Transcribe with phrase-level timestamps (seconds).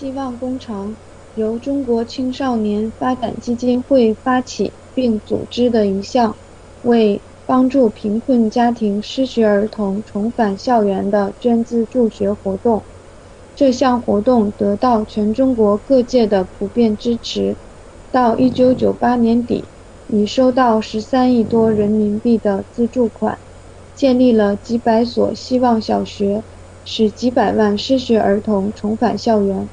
[0.00, 0.96] 希望工程
[1.34, 6.38] 由中国青少年发展基金会发起并组织的一项
[6.80, 12.86] 为帮助贫困家庭失学儿童重返校园的捐资助学活动。
[13.54, 17.58] 这项活动得到全中国各界的普遍支持。
[18.10, 19.68] 到一九九八年底
[20.06, 23.38] 已收到十三亿多人民币的资助款
[23.92, 26.46] 建立了几百所希望小学
[26.84, 29.70] 使几百万失学儿童重返校园。